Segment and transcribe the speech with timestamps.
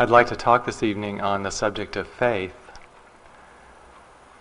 [0.00, 2.54] I'd like to talk this evening on the subject of faith.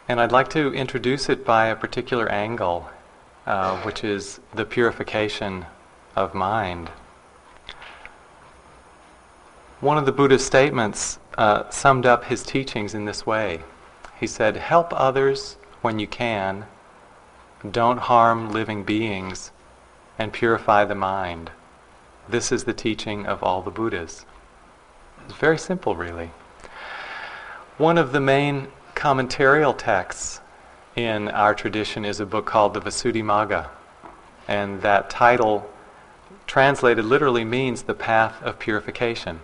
[0.07, 2.89] And I'd like to introduce it by a particular angle,
[3.45, 5.65] uh, which is the purification
[6.15, 6.87] of mind.
[9.81, 13.59] One of the Buddha's statements uh, summed up his teachings in this way.
[14.17, 16.67] He said, Help others when you can,
[17.69, 19.51] don't harm living beings,
[20.17, 21.51] and purify the mind.
[22.29, 24.25] This is the teaching of all the Buddhas.
[25.29, 26.31] It's very simple, really.
[27.77, 30.41] One of the main commentarial texts
[30.95, 33.67] in our tradition is a book called the Visuddhimagga.
[34.47, 35.69] And that title,
[36.47, 39.41] translated literally, means the path of purification.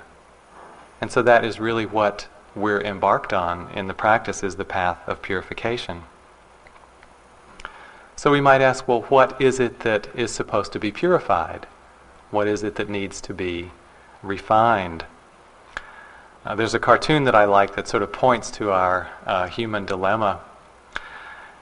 [1.02, 4.98] And so that is really what we're embarked on in the practice is the path
[5.08, 6.02] of purification.
[8.16, 11.68] So we might ask, well, what is it that is supposed to be purified?
[12.32, 13.70] What is it that needs to be
[14.24, 15.06] refined?
[16.46, 19.84] Uh, there's a cartoon that I like that sort of points to our uh, human
[19.84, 20.42] dilemma.
[20.94, 21.02] It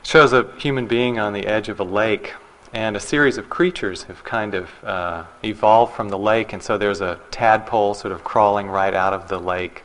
[0.08, 2.34] shows a human being on the edge of a lake,
[2.74, 6.78] and a series of creatures have kind of uh, evolved from the lake, and so
[6.78, 9.84] there's a tadpole sort of crawling right out of the lake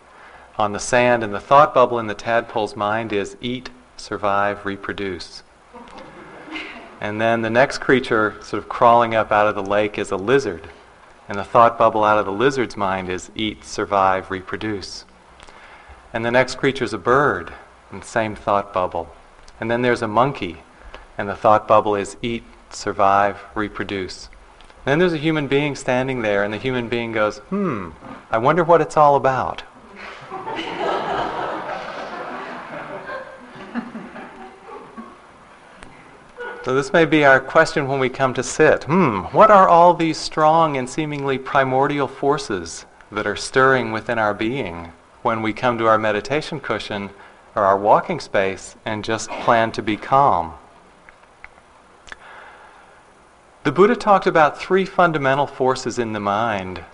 [0.59, 5.45] on the sand, and the thought bubble in the tadpole's mind is eat, survive, reproduce.
[7.01, 10.17] And then the next creature sort of crawling up out of the lake is a
[10.17, 10.69] lizard.
[11.29, 15.05] And the thought bubble out of the lizard's mind is eat, survive, reproduce.
[16.13, 17.53] And the next creature is a bird,
[17.93, 19.15] and same thought bubble.
[19.61, 20.63] And then there's a monkey,
[21.19, 24.31] and the thought bubble is eat, survive, reproduce.
[24.87, 27.91] Then there's a human being standing there, and the human being goes, hmm,
[28.31, 29.63] I wonder what it's all about.
[36.69, 38.85] So, this may be our question when we come to sit.
[38.85, 44.35] Hmm, what are all these strong and seemingly primordial forces that are stirring within our
[44.35, 47.09] being when we come to our meditation cushion
[47.57, 50.53] or our walking space and just plan to be calm?
[53.65, 56.85] The Buddha talked about three fundamental forces in the mind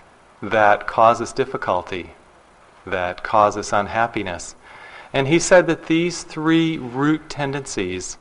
[0.41, 2.11] that cause us difficulty,
[2.85, 4.55] that cause us unhappiness.
[5.11, 8.17] And he said that these three root tendencies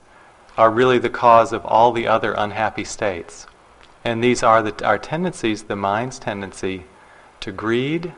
[0.57, 3.47] are really the cause of all the other unhappy states.
[4.05, 6.85] And these are the, our tendencies, the mind's tendency
[7.41, 8.13] to greed,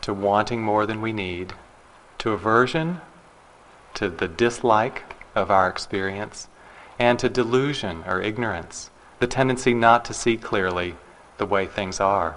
[0.00, 1.52] to wanting more than we need,
[2.18, 3.00] to aversion,
[3.94, 5.02] to the dislike
[5.34, 6.48] of our experience,
[6.98, 10.94] and to delusion or ignorance, the tendency not to see clearly
[11.38, 12.36] the way things are.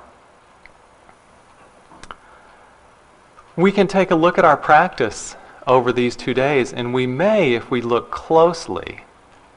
[3.55, 5.35] We can take a look at our practice
[5.67, 9.01] over these two days, and we may, if we look closely,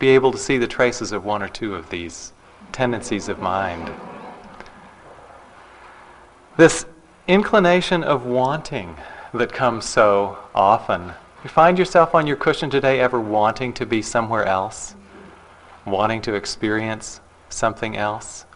[0.01, 2.33] be able to see the traces of one or two of these
[2.73, 3.93] tendencies of mind.
[6.57, 6.85] This
[7.29, 8.97] inclination of wanting
[9.33, 11.13] that comes so often.
[11.45, 14.97] You find yourself on your cushion today ever wanting to be somewhere else?
[15.87, 18.47] Wanting to experience something else?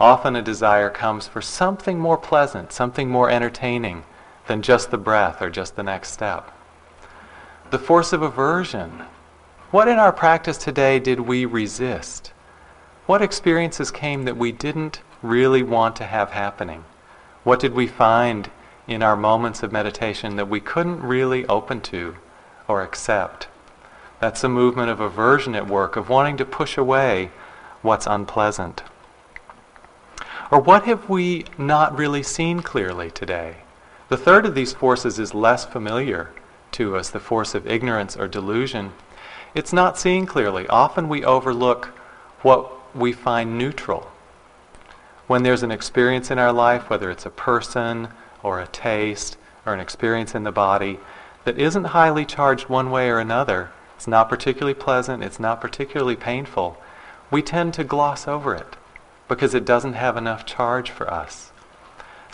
[0.00, 4.04] Often a desire comes for something more pleasant, something more entertaining,
[4.46, 6.50] than just the breath or just the next step.
[7.70, 9.02] The force of aversion.
[9.70, 12.32] What in our practice today did we resist?
[13.06, 16.84] What experiences came that we didn't really want to have happening?
[17.42, 18.50] What did we find
[18.86, 22.16] in our moments of meditation that we couldn't really open to
[22.68, 23.48] or accept?
[24.20, 27.30] That's a movement of aversion at work, of wanting to push away
[27.82, 28.82] what's unpleasant.
[30.50, 33.56] Or what have we not really seen clearly today?
[34.14, 36.30] The third of these forces is less familiar
[36.70, 38.92] to us, the force of ignorance or delusion.
[39.56, 40.68] It's not seen clearly.
[40.68, 41.86] Often we overlook
[42.42, 44.12] what we find neutral.
[45.26, 48.06] When there's an experience in our life, whether it's a person
[48.40, 49.36] or a taste
[49.66, 51.00] or an experience in the body,
[51.42, 56.14] that isn't highly charged one way or another, it's not particularly pleasant, it's not particularly
[56.14, 56.76] painful,
[57.32, 58.76] we tend to gloss over it
[59.26, 61.50] because it doesn't have enough charge for us.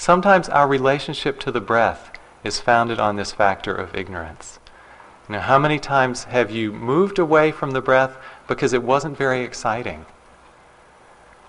[0.01, 2.11] Sometimes our relationship to the breath
[2.43, 4.59] is founded on this factor of ignorance.
[5.29, 8.17] Now, how many times have you moved away from the breath
[8.49, 10.07] because it wasn't very exciting?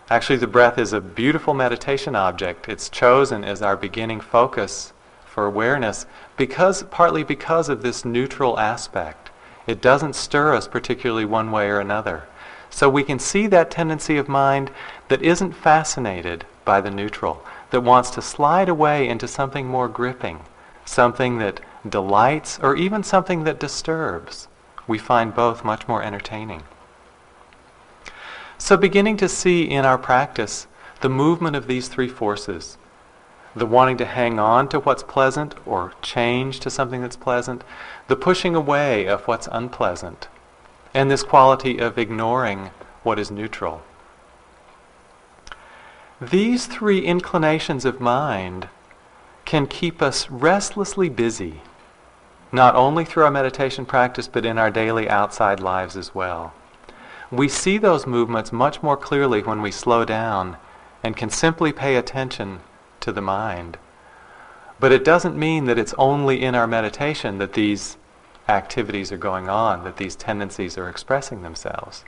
[0.10, 2.68] Actually, the breath is a beautiful meditation object.
[2.68, 4.92] It's chosen as our beginning focus
[5.24, 6.06] for awareness
[6.36, 9.32] because partly because of this neutral aspect.
[9.66, 12.24] It doesn't stir us particularly one way or another.
[12.70, 14.72] So we can see that tendency of mind
[15.08, 20.42] that isn't fascinated by the neutral that wants to slide away into something more gripping,
[20.86, 24.48] something that delights, or even something that disturbs.
[24.88, 26.64] We find both much more entertaining.
[28.58, 30.68] So, beginning to see in our practice
[31.00, 32.78] the movement of these three forces
[33.56, 37.64] the wanting to hang on to what's pleasant or change to something that's pleasant,
[38.08, 40.28] the pushing away of what's unpleasant,
[40.94, 42.70] and this quality of ignoring
[43.04, 43.82] what is neutral.
[46.22, 48.70] These three inclinations of mind
[49.44, 51.62] can keep us restlessly busy,
[52.52, 56.54] not only through our meditation practice, but in our daily outside lives as well.
[57.32, 60.58] We see those movements much more clearly when we slow down
[61.04, 62.60] and can simply pay attention
[63.00, 63.80] to the mind.
[64.80, 67.98] But it doesn't mean that it's only in our meditation that these
[68.48, 72.06] activities are going on, that these tendencies are expressing themselves.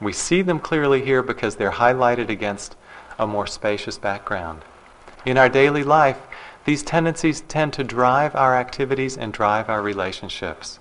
[0.00, 2.76] We see them clearly here because they're highlighted against
[3.18, 4.62] a more spacious background.
[5.26, 6.18] In our daily life,
[6.64, 10.78] these tendencies tend to drive our activities and drive our relationships.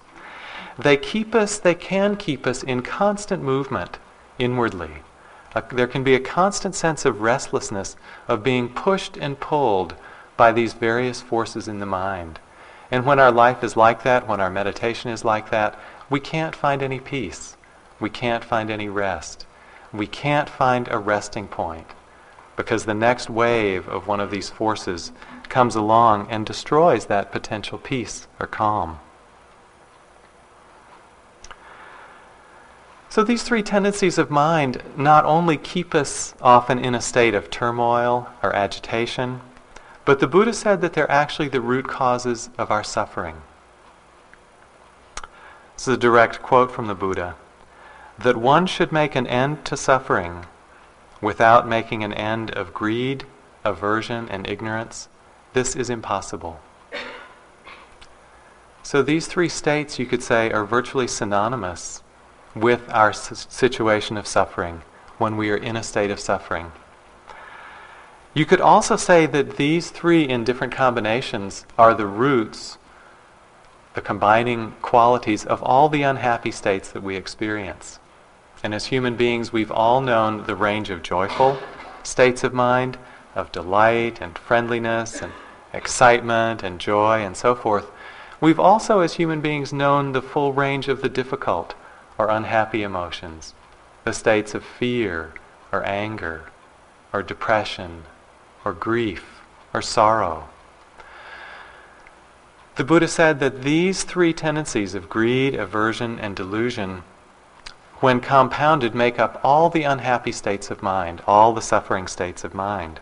[0.78, 3.98] They keep us, they can keep us in constant movement
[4.38, 5.04] inwardly.
[5.72, 7.96] There can be a constant sense of restlessness,
[8.28, 9.96] of being pushed and pulled
[10.36, 12.40] by these various forces in the mind.
[12.92, 15.80] And when our life is like that, when our meditation is like that,
[16.10, 17.58] we can't find any peace.
[18.00, 19.48] We can't find any rest.
[19.92, 21.88] We can't find a resting point
[22.58, 25.14] because the next wave of one of these forces
[25.48, 29.00] comes along and destroys that potential peace or calm.
[33.10, 37.50] So these three tendencies of mind not only keep us often in a state of
[37.50, 39.40] turmoil or agitation,
[40.04, 43.42] but the Buddha said that they're actually the root causes of our suffering.
[45.76, 47.36] This is a direct quote from the Buddha
[48.18, 50.46] that one should make an end to suffering
[51.22, 53.26] without making an end of greed,
[53.64, 55.08] aversion, and ignorance,
[55.54, 56.60] this is impossible.
[58.84, 62.04] So these three states, you could say, are virtually synonymous
[62.56, 64.82] with our situation of suffering
[65.18, 66.72] when we are in a state of suffering.
[68.34, 72.78] You could also say that these three, in different combinations, are the roots,
[73.96, 78.00] the combining qualities of all the unhappy states that we experience.
[78.64, 81.58] And as human beings, we've all known the range of joyful
[82.04, 82.98] states of mind,
[83.36, 85.34] of delight and friendliness and
[85.74, 87.92] excitement and joy and so forth.
[88.40, 91.76] We've also, as human beings, known the full range of the difficult
[92.18, 93.54] or unhappy emotions,
[94.04, 95.34] the states of fear
[95.72, 96.46] or anger
[97.14, 98.04] or depression
[98.64, 99.42] or grief
[99.74, 100.50] or sorrow.
[102.76, 107.04] The Buddha said that these three tendencies of greed, aversion, and delusion
[108.00, 112.54] when compounded, make up all the unhappy states of mind, all the suffering states of
[112.54, 113.00] mind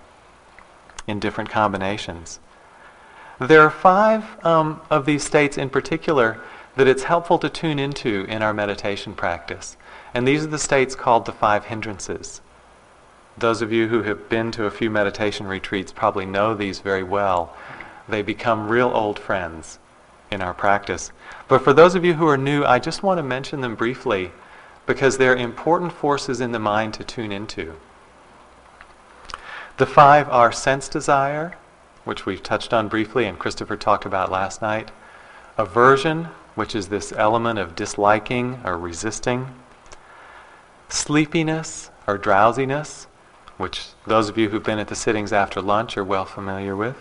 [1.08, 2.40] in different combinations.
[3.40, 6.40] There are five um, of these states in particular
[6.78, 9.76] that it's helpful to tune into in our meditation practice.
[10.14, 12.42] And these are the states called the five hindrances.
[13.38, 17.04] Those of you who have been to a few meditation retreats probably know these very
[17.04, 17.54] well.
[18.08, 19.80] They become real old friends
[20.32, 21.12] in our practice.
[21.50, 24.32] But for those of you who are new, I just want to mention them briefly
[24.86, 27.76] because they're important forces in the mind to tune into.
[29.78, 31.56] The five are sense desire,
[32.06, 34.92] which we've touched on briefly and Christopher talked about last night,
[35.58, 39.54] aversion, which is this element of disliking or resisting,
[40.88, 43.08] sleepiness or drowsiness,
[43.58, 46.98] which those of you who've been at the sittings after lunch are well familiar with,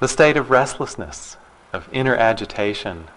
[0.00, 1.36] the state of restlessness,
[1.72, 3.08] of inner agitation,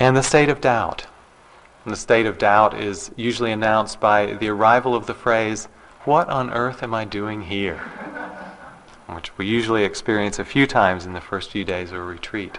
[0.00, 1.06] and the state of doubt.
[1.88, 5.68] And the state of doubt is usually announced by the arrival of the phrase,
[6.04, 7.78] What on earth am I doing here?
[9.06, 12.58] Which we usually experience a few times in the first few days of a retreat.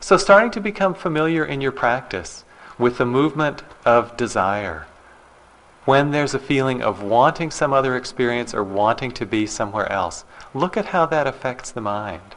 [0.00, 2.46] So, starting to become familiar in your practice
[2.78, 4.86] with the movement of desire.
[5.84, 10.24] When there's a feeling of wanting some other experience or wanting to be somewhere else,
[10.54, 12.34] look at how that affects the mind.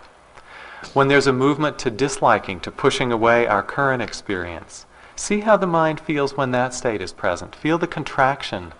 [0.92, 4.86] When there's a movement to disliking, to pushing away our current experience,
[5.18, 7.56] See how the mind feels when that state is present.
[7.56, 8.72] Feel the contraction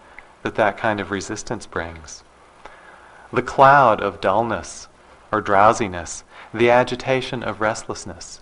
[0.44, 2.24] that that kind of resistance brings.
[3.34, 4.88] The cloud of dullness
[5.32, 8.39] or drowsiness, the agitation of restlessness.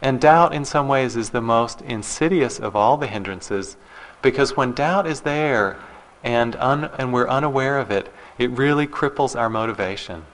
[0.00, 3.76] And doubt, in some ways, is the most insidious of all the hindrances
[4.22, 5.76] because when doubt is there
[6.22, 10.26] and, un- and we're unaware of it, it really cripples our motivation.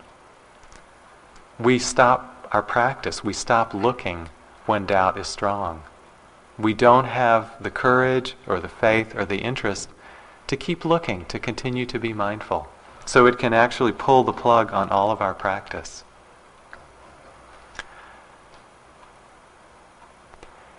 [1.59, 4.29] We stop our practice, we stop looking
[4.67, 5.85] when doubt is strong
[6.59, 9.89] we don't have the courage or the faith or the interest
[10.47, 12.69] to keep looking, to continue to be mindful.
[13.05, 16.05] So it can actually pull the plug on all of our practice.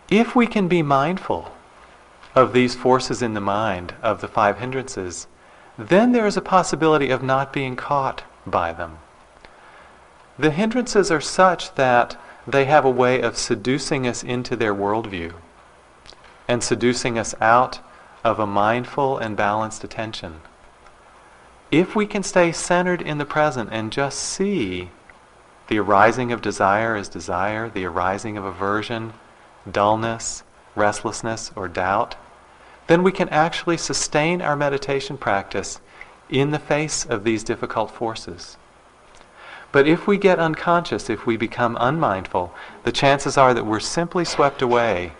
[0.09, 1.51] If we can be mindful
[2.35, 5.27] of these forces in the mind, of the five hindrances,
[5.77, 8.99] then there is a possibility of not being caught by them.
[10.37, 15.33] the hindrances are such that they have a way of seducing us into their worldview
[16.47, 17.79] and seducing us out
[18.23, 20.41] of a mindful and balanced attention.
[21.71, 24.89] If we can stay centered in the present and just see
[25.67, 29.13] the arising of desire as desire, the arising of aversion,
[29.69, 30.43] dullness,
[30.75, 32.15] restlessness, or doubt,
[32.87, 35.79] then we can actually sustain our meditation practice
[36.29, 38.57] in the face of these difficult forces.
[39.71, 44.25] But if we get unconscious, if we become unmindful, the chances are that we're simply
[44.25, 45.13] swept away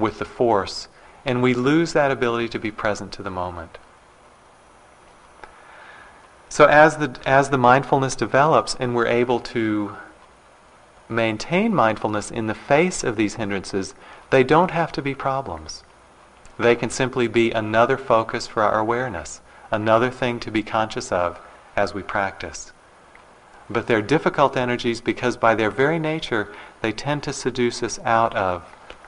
[0.00, 0.88] with the force
[1.24, 3.78] and we lose that ability to be present to the moment.
[6.48, 9.96] So as the as the mindfulness develops and we're able to
[11.08, 13.94] maintain mindfulness in the face of these hindrances,
[14.30, 15.84] they don't have to be problems.
[16.58, 19.40] They can simply be another focus for our awareness,
[19.70, 21.40] another thing to be conscious of
[21.76, 22.72] as we practice.
[23.68, 26.52] But they're difficult energies because by their very nature,
[26.82, 28.64] they tend to seduce us out of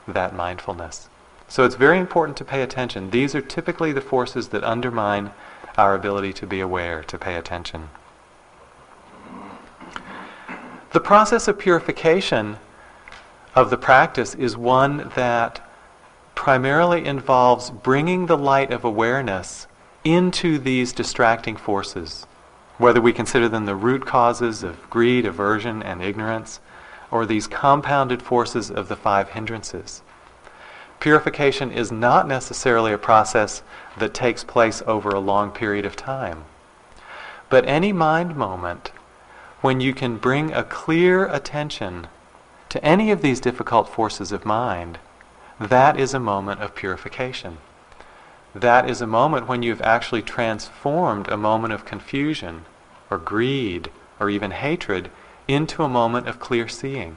[0.06, 1.08] that mindfulness.
[1.48, 3.10] So it's very important to pay attention.
[3.10, 5.32] These are typically the forces that undermine
[5.76, 7.90] our ability to be aware, to pay attention.
[10.92, 12.58] The process of purification
[13.54, 15.60] of the practice is one that
[16.34, 19.66] primarily involves bringing the light of awareness
[20.04, 22.26] into these distracting forces,
[22.78, 26.60] whether we consider them the root causes of greed, aversion, and ignorance,
[27.12, 30.02] or these compounded forces of the five hindrances.
[30.98, 33.62] Purification is not necessarily a process
[33.98, 36.44] that takes place over a long period of time.
[37.50, 38.92] But any mind moment
[39.60, 42.08] when you can bring a clear attention
[42.70, 44.98] to any of these difficult forces of mind,
[45.60, 47.58] that is a moment of purification.
[48.54, 52.64] That is a moment when you've actually transformed a moment of confusion
[53.10, 55.10] or greed or even hatred
[55.52, 57.16] into a moment of clear seeing.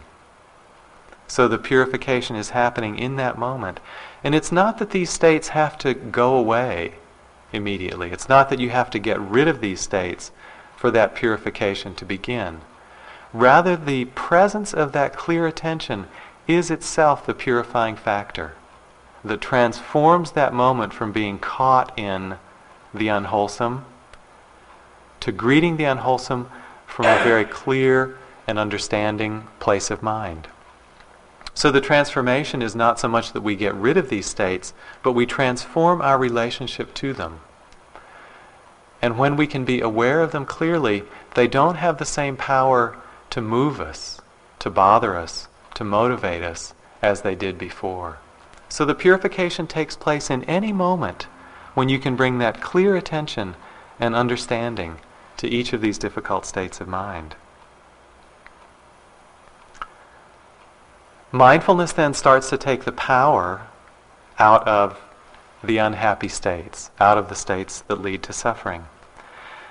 [1.28, 3.80] So the purification is happening in that moment.
[4.24, 6.96] And it's not that these states have to go away
[7.52, 8.12] immediately.
[8.12, 10.32] It's not that you have to get rid of these states
[10.76, 12.62] for that purification to begin.
[13.34, 16.08] Rather, the presence of that clear attention
[16.48, 18.54] is itself the purifying factor
[19.24, 22.38] that transforms that moment from being caught in
[22.94, 23.84] the unwholesome
[25.20, 26.48] to greeting the unwholesome
[26.86, 28.16] from a very clear
[28.48, 30.48] and understanding place of mind.
[31.54, 34.74] So the transformation is not so much that we get rid of these states,
[35.04, 37.40] but we transform our relationship to them.
[39.02, 41.04] And when we can be aware of them clearly,
[41.36, 42.98] they don't have the same power
[43.30, 44.22] to move us,
[44.60, 48.18] to bother us, to motivate us as they did before.
[48.68, 51.24] So the purification takes place in any moment
[51.74, 53.56] when you can bring that clear attention
[54.00, 54.98] and understanding
[55.38, 57.36] to each of these difficult states of mind.
[61.36, 63.68] Mindfulness then starts to take the power
[64.40, 65.02] out of
[65.62, 68.86] the unhappy states, out of the states that lead to suffering.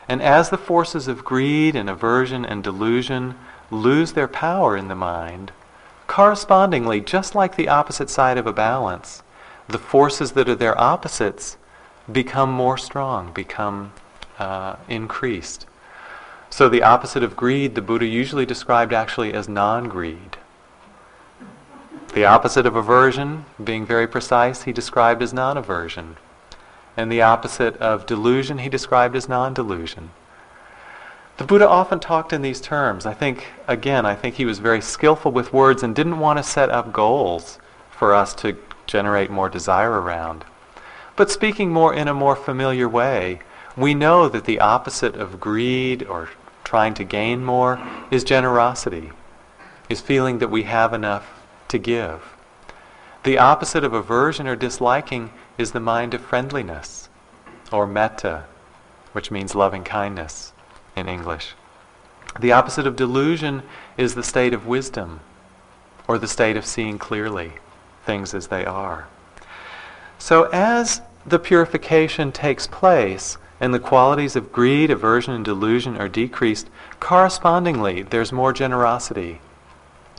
[0.06, 3.36] And as the forces of greed and aversion and delusion
[3.70, 5.52] lose their power in the mind,
[6.06, 9.22] correspondingly, just like the opposite side of a balance,
[9.66, 11.56] the forces that are their opposites
[12.12, 13.94] become more strong, become
[14.38, 15.64] uh, increased.
[16.50, 20.36] So the opposite of greed, the Buddha usually described actually as non-greed.
[22.14, 26.16] The opposite of aversion, being very precise, he described as non-aversion.
[26.96, 30.10] And the opposite of delusion, he described as non-delusion.
[31.38, 33.04] The Buddha often talked in these terms.
[33.04, 36.44] I think, again, I think he was very skillful with words and didn't want to
[36.44, 37.58] set up goals
[37.90, 38.56] for us to
[38.86, 40.44] generate more desire around.
[41.16, 43.40] But speaking more in a more familiar way,
[43.76, 46.28] we know that the opposite of greed or
[46.62, 49.10] trying to gain more is generosity,
[49.88, 52.34] is feeling that we have enough to give.
[53.24, 57.08] The opposite of aversion or disliking is the mind of friendliness,
[57.72, 58.44] or metta,
[59.12, 60.52] which means loving kindness
[60.94, 61.54] in English.
[62.38, 63.62] The opposite of delusion
[63.96, 65.20] is the state of wisdom,
[66.06, 67.52] or the state of seeing clearly
[68.04, 69.08] things as they are.
[70.18, 76.08] So as the purification takes place, and the qualities of greed, aversion, and delusion are
[76.08, 76.68] decreased,
[77.00, 79.40] correspondingly, there's more generosity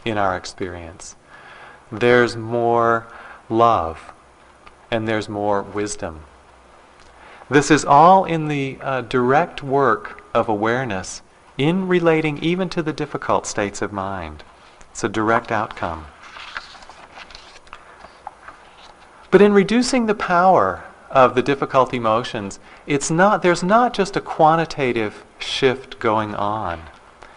[0.03, 1.15] in our experience.
[1.99, 3.07] There's more
[3.49, 4.13] love,
[4.91, 6.21] and there's more wisdom.
[7.49, 11.21] This is all in the uh, direct work of awareness
[11.57, 14.43] in relating even to the difficult states of mind.
[14.91, 16.05] It's a direct outcome.
[19.31, 24.21] But in reducing the power of the difficult emotions, it's not, there's not just a
[24.21, 26.81] quantitative shift going on.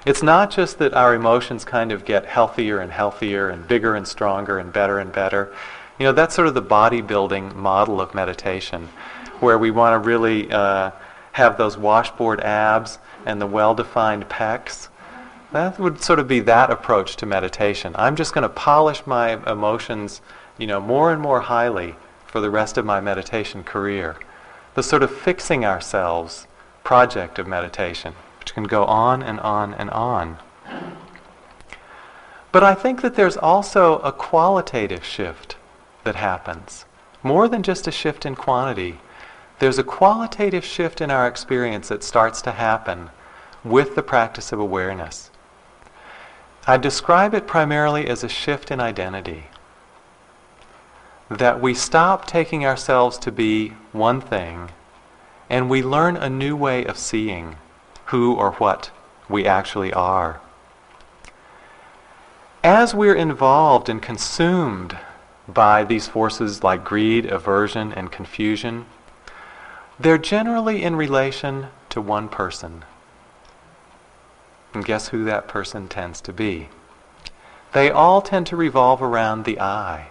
[0.08, 4.08] It's not just that our emotions kind of get healthier and healthier and bigger and
[4.08, 5.52] stronger and better and better.
[5.98, 8.88] You know, that's sort of the bodybuilding model of meditation,
[9.40, 10.92] where we want to really uh,
[11.32, 14.88] have those washboard abs and the well-defined pecs.
[15.52, 17.94] That would sort of be that approach to meditation.
[17.94, 20.22] I'm just going to polish my emotions,
[20.56, 24.16] you know, more and more highly for the rest of my meditation career.
[24.74, 26.46] The sort of fixing ourselves
[26.82, 28.14] project of meditation
[28.48, 30.38] which can go on and on and on.
[32.50, 35.56] But I think that there's also a qualitative shift
[36.04, 36.86] that happens.
[37.22, 39.00] More than just a shift in quantity,
[39.58, 43.10] there's a qualitative shift in our experience that starts to happen
[43.64, 45.30] with the practice of awareness.
[46.66, 49.44] I describe it primarily as a shift in identity.
[51.30, 54.70] That we stop taking ourselves to be one thing
[55.50, 57.56] and we learn a new way of seeing
[58.08, 58.90] who or what
[59.28, 60.40] we actually are.
[62.64, 64.96] As we're involved and consumed
[65.46, 68.86] by these forces like greed, aversion, and confusion,
[70.00, 72.84] they're generally in relation to one person.
[74.72, 76.68] And guess who that person tends to be?
[77.72, 80.08] They all tend to revolve around the I.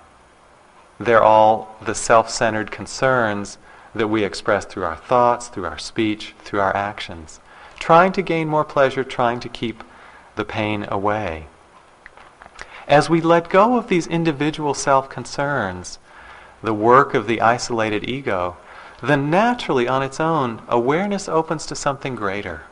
[0.99, 3.57] They're all the self centered concerns
[3.95, 7.39] that we express through our thoughts, through our speech, through our actions
[7.79, 9.83] trying to gain more pleasure, trying to keep
[10.35, 11.47] the pain away.
[12.87, 15.99] As we let go of these individual self concerns,
[16.63, 18.57] the work of the isolated ego,
[19.01, 22.63] then naturally on its own, awareness opens to something greater.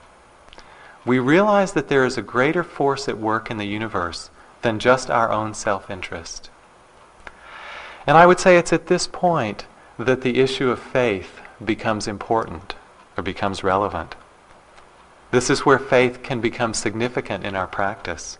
[1.06, 4.32] We realize that there is a greater force at work in the universe
[4.64, 6.50] than just our own self interest.
[8.08, 9.66] And I would say it's at this point
[10.00, 12.76] that the issue of faith becomes important
[13.18, 14.16] or becomes relevant.
[15.36, 18.38] This is where faith can become significant in our practice.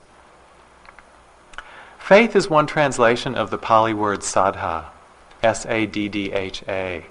[2.00, 4.86] Faith is one translation of the Pali word saddha,
[5.44, 7.08] S A D D H A.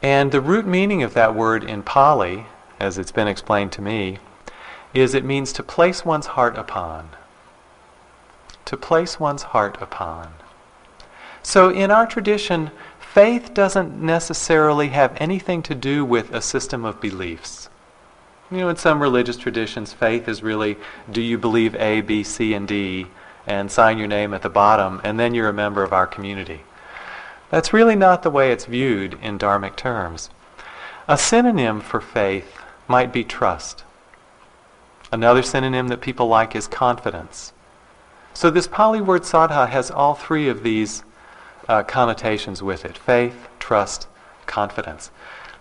[0.00, 2.46] And the root meaning of that word in Pali,
[2.78, 4.20] as it's been explained to me,
[4.94, 7.08] is it means to place one's heart upon.
[8.66, 10.32] To place one's heart upon.
[11.42, 17.00] So in our tradition, faith doesn't necessarily have anything to do with a system of
[17.00, 17.68] beliefs.
[18.50, 20.76] You know, in some religious traditions, faith is really
[21.10, 23.08] do you believe A, B, C, and D,
[23.44, 26.60] and sign your name at the bottom, and then you're a member of our community.
[27.50, 30.30] That's really not the way it's viewed in Dharmic terms.
[31.08, 33.84] A synonym for faith might be trust.
[35.10, 37.52] Another synonym that people like is confidence.
[38.34, 41.02] So this Pali word saddha has all three of these
[41.68, 44.06] uh, connotations with it faith, trust,
[44.46, 45.10] confidence.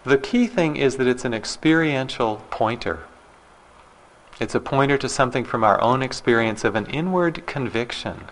[0.06, 3.00] The key thing is that it's an experiential pointer.
[4.40, 8.26] It's a pointer to something from our own experience of an inward conviction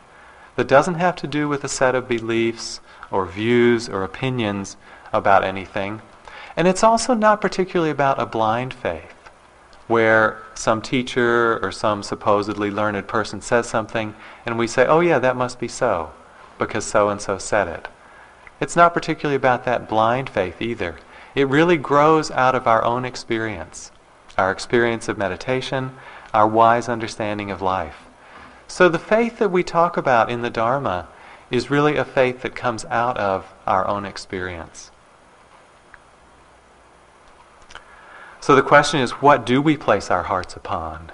[0.55, 4.77] that doesn't have to do with a set of beliefs or views or opinions
[5.11, 6.03] about anything.
[6.55, 9.31] And it's also not particularly about a blind faith,
[9.87, 14.13] where some teacher or some supposedly learned person says something
[14.45, 16.11] and we say, oh yeah, that must be so,
[16.59, 17.87] because so and so said it.
[18.61, 20.97] It's not particularly about that blind faith either.
[21.35, 23.91] It really grows out of our own experience,
[24.37, 25.91] our experience of meditation,
[26.33, 28.05] our wise understanding of life.
[28.67, 31.07] So the faith that we talk about in the Dharma
[31.49, 34.91] is really a faith that comes out of our own experience.
[38.39, 41.11] So the question is what do we place our hearts upon?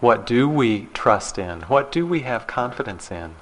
[0.00, 1.62] What do we trust in?
[1.62, 3.34] What do we have confidence in?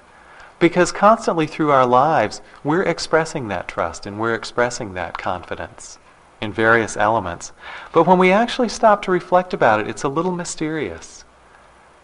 [0.62, 5.98] Because constantly through our lives, we're expressing that trust and we're expressing that confidence
[6.40, 7.50] in various elements.
[7.92, 11.24] But when we actually stop to reflect about it, it's a little mysterious.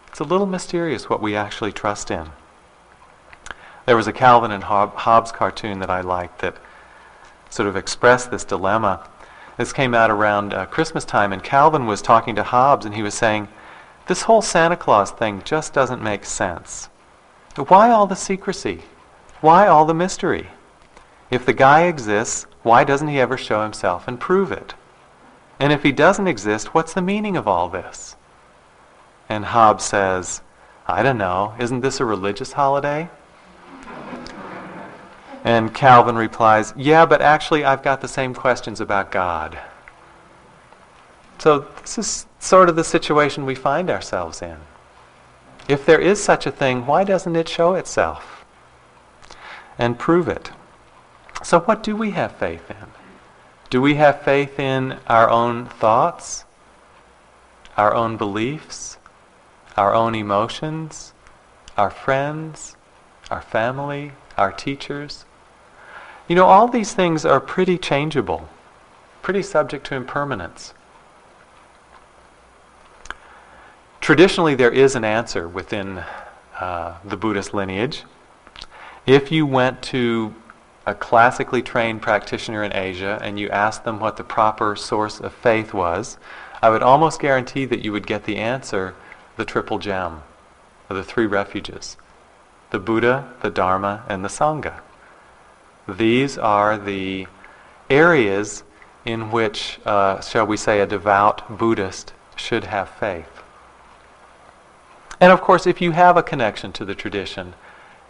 [0.09, 2.31] It's a little mysterious what we actually trust in.
[3.85, 6.57] There was a Calvin and Hobbes cartoon that I liked that
[7.49, 9.07] sort of expressed this dilemma.
[9.55, 13.03] This came out around uh, Christmas time, and Calvin was talking to Hobbes, and he
[13.03, 13.47] was saying,
[14.07, 16.89] This whole Santa Claus thing just doesn't make sense.
[17.55, 18.81] Why all the secrecy?
[19.41, 20.47] Why all the mystery?
[21.31, 24.73] If the guy exists, why doesn't he ever show himself and prove it?
[25.59, 28.15] And if he doesn't exist, what's the meaning of all this?
[29.27, 30.41] And Hobbes says,
[30.87, 33.09] I don't know, isn't this a religious holiday?
[35.43, 39.57] And Calvin replies, Yeah, but actually, I've got the same questions about God.
[41.37, 44.57] So, this is sort of the situation we find ourselves in.
[45.69, 48.43] If there is such a thing, why doesn't it show itself
[49.77, 50.51] and prove it?
[51.43, 52.87] So, what do we have faith in?
[53.69, 56.43] Do we have faith in our own thoughts,
[57.77, 58.97] our own beliefs,
[59.77, 61.13] our own emotions,
[61.77, 62.75] our friends,
[63.31, 65.25] our family, our teachers.
[66.27, 68.49] You know, all these things are pretty changeable,
[69.21, 70.73] pretty subject to impermanence.
[74.09, 76.03] Traditionally, there is an answer within
[76.59, 78.05] uh, the Buddhist lineage.
[79.05, 80.33] If you went to
[80.87, 85.31] a classically trained practitioner in Asia and you asked them what the proper source of
[85.31, 86.17] faith was,
[86.59, 88.95] I would almost guarantee that you would get the answer
[89.37, 90.23] the triple gem,
[90.89, 91.95] or the three refuges
[92.71, 94.79] the Buddha, the Dharma, and the Sangha.
[95.87, 97.27] These are the
[97.91, 98.63] areas
[99.05, 103.38] in which, uh, shall we say, a devout Buddhist should have faith.
[105.19, 107.55] And of course, if you have a connection to the tradition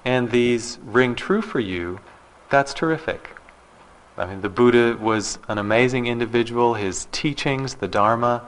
[0.06, 2.00] and these ring true for you,
[2.50, 3.36] that's terrific.
[4.18, 6.74] I mean, the Buddha was an amazing individual.
[6.74, 8.48] His teachings, the Dharma,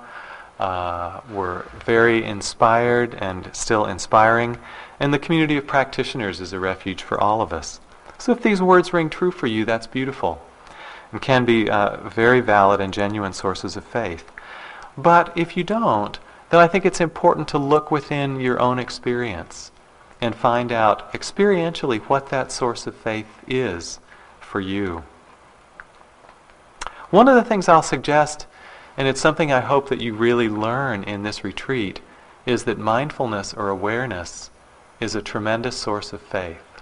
[0.59, 4.57] uh, were very inspired and still inspiring.
[4.99, 7.79] And the community of practitioners is a refuge for all of us.
[8.17, 10.41] So if these words ring true for you, that's beautiful
[11.11, 14.31] and can be uh, very valid and genuine sources of faith.
[14.97, 16.19] But if you don't,
[16.51, 19.71] then I think it's important to look within your own experience
[20.19, 23.99] and find out experientially what that source of faith is
[24.39, 25.03] for you.
[27.09, 28.47] One of the things I'll suggest,
[28.97, 32.01] and it's something I hope that you really learn in this retreat,
[32.45, 34.49] is that mindfulness or awareness
[34.99, 36.81] is a tremendous source of faith.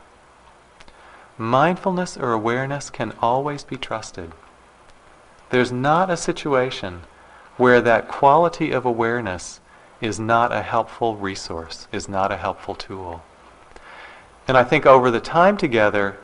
[1.38, 4.32] Mindfulness or awareness can always be trusted.
[5.52, 7.02] There's not a situation
[7.58, 9.59] where that quality of awareness
[10.02, 13.24] is not a helpful resource, is not a helpful tool.
[14.48, 16.18] And I think over the time together,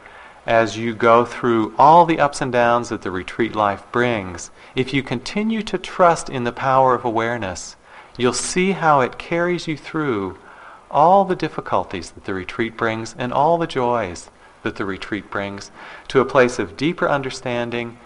[0.45, 4.93] as you go through all the ups and downs that the retreat life brings, if
[4.93, 7.75] you continue to trust in the power of awareness,
[8.17, 10.37] you'll see how it carries you through
[10.91, 14.29] all the difficulties that the retreat brings and all the joys
[14.63, 15.71] that the retreat brings
[16.07, 17.97] to a place of deeper understanding,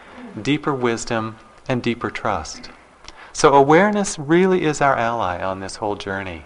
[0.41, 2.69] deeper wisdom, and deeper trust.
[3.33, 6.45] So awareness really is our ally on this whole journey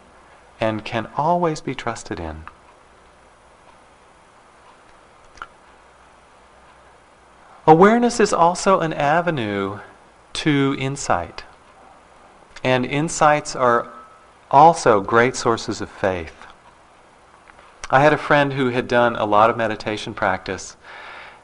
[0.60, 2.44] and can always be trusted in.
[7.66, 9.80] Awareness is also an avenue
[10.34, 11.44] to insight.
[12.64, 13.92] And insights are
[14.52, 16.46] also great sources of faith.
[17.90, 20.76] I had a friend who had done a lot of meditation practice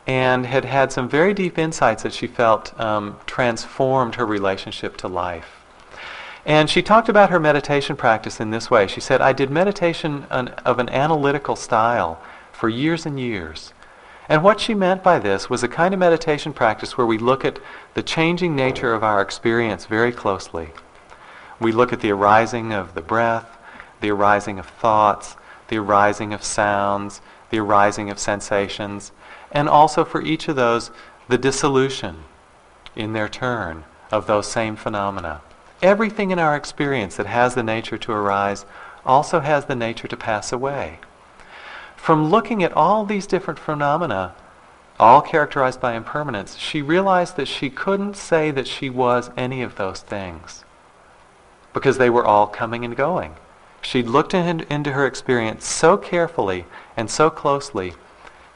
[0.10, 5.08] and had had some very deep insights that she felt um, transformed her relationship to
[5.08, 5.64] life.
[6.48, 8.88] And she talked about her meditation practice in this way.
[8.88, 12.20] She said, I did meditation of an analytical style
[12.52, 13.72] for years and years.
[14.28, 17.46] And what she meant by this was a kind of meditation practice where we look
[17.46, 17.60] at
[17.94, 20.70] the changing nature of our experience very closely.
[21.60, 23.60] We look at the arising of the breath,
[24.02, 25.36] the arising of thoughts,
[25.68, 29.12] the arising of sounds, the arising of sensations,
[29.52, 30.92] and also for each of those,
[31.28, 32.24] the dissolution
[32.96, 35.42] in their turn of those same phenomena.
[35.82, 38.66] Everything in our experience that has the nature to arise
[39.06, 41.00] also has the nature to pass away.
[41.96, 44.36] From looking at all these different phenomena,
[45.00, 49.76] all characterized by impermanence, she realized that she couldn't say that she was any of
[49.76, 50.66] those things
[51.74, 53.36] because they were all coming and going.
[53.82, 56.66] She'd looked in, into her experience so carefully
[56.98, 57.94] and so closely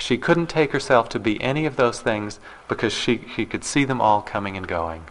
[0.03, 2.37] she couldn't take herself to be any of those things
[2.67, 5.05] because she, she could see them all coming and going.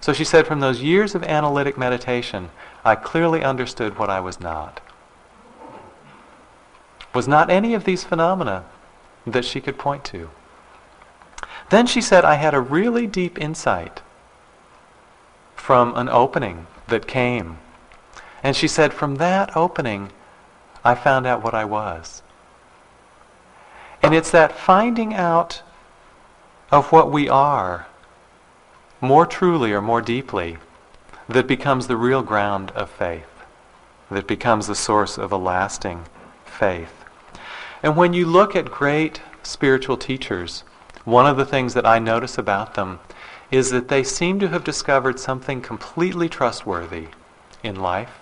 [0.00, 2.50] So she said, from those years of analytic meditation,
[2.84, 4.80] I clearly understood what I was not.
[7.12, 8.64] Was not any of these phenomena
[9.26, 10.30] that she could point to.
[11.70, 14.00] Then she said, I had a really deep insight
[15.56, 17.58] from an opening that came.
[18.44, 20.12] And she said, from that opening,
[20.84, 22.22] I found out what I was.
[24.04, 25.62] And it's that finding out
[26.70, 27.86] of what we are
[29.00, 30.58] more truly or more deeply
[31.26, 33.44] that becomes the real ground of faith,
[34.10, 36.04] that becomes the source of a lasting
[36.44, 37.02] faith.
[37.82, 40.64] And when you look at great spiritual teachers,
[41.06, 43.00] one of the things that I notice about them
[43.50, 47.06] is that they seem to have discovered something completely trustworthy
[47.62, 48.20] in life,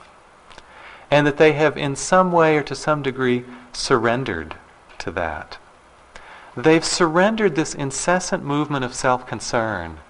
[1.11, 4.55] and that they have in some way or to some degree surrendered
[4.99, 5.59] to that.
[6.57, 10.01] They've surrendered this incessant movement of self concern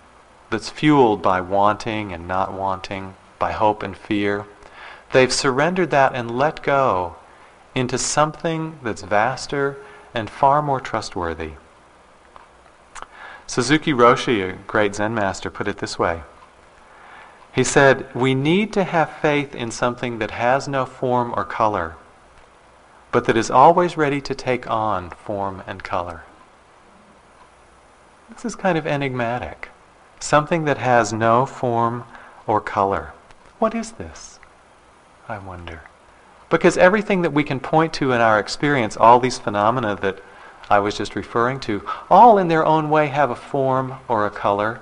[0.50, 4.46] that's fueled by wanting and not wanting, by hope and fear.
[5.12, 7.14] They've surrendered that and let go
[7.76, 9.76] into something that's vaster
[10.14, 11.52] and far more trustworthy.
[13.46, 16.22] Suzuki Roshi, a great Zen master, put it this way
[17.52, 21.94] He said, We need to have faith in something that has no form or color,
[23.12, 26.24] but that is always ready to take on form and color.
[28.34, 29.68] This is kind of enigmatic.
[30.18, 32.04] Something that has no form
[32.46, 33.12] or color.
[33.58, 34.40] What is this?
[35.28, 35.82] I wonder.
[36.48, 40.20] Because everything that we can point to in our experience, all these phenomena that
[40.70, 44.30] I was just referring to, all in their own way have a form or a
[44.30, 44.80] color.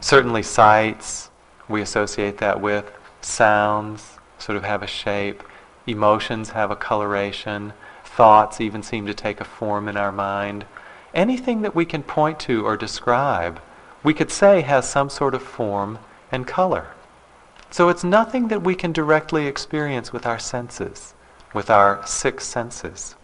[0.00, 1.30] Certainly sights,
[1.66, 2.92] we associate that with.
[3.22, 5.42] Sounds sort of have a shape.
[5.86, 7.72] Emotions have a coloration.
[8.04, 10.66] Thoughts even seem to take a form in our mind.
[11.14, 13.60] Anything that we can point to or describe,
[14.02, 15.98] we could say has some sort of form
[16.30, 16.88] and color.
[17.70, 21.14] So it's nothing that we can directly experience with our senses,
[21.52, 23.16] with our six senses.